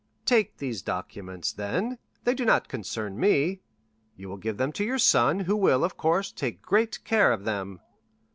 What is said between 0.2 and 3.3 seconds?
"Take these documents, then; they do not concern